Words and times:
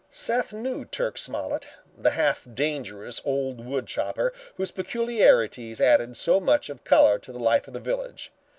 Seth 0.09 0.51
knew 0.51 0.83
Turk 0.83 1.15
Smollet, 1.19 1.67
the 1.95 2.09
half 2.09 2.47
dangerous 2.51 3.21
old 3.23 3.63
wood 3.63 3.85
chopper 3.85 4.33
whose 4.55 4.71
peculiarities 4.71 5.79
added 5.79 6.17
so 6.17 6.39
much 6.39 6.71
of 6.71 6.83
color 6.83 7.19
to 7.19 7.31
the 7.31 7.37
life 7.37 7.67
of 7.67 7.75
the 7.75 7.79
village. 7.79 8.31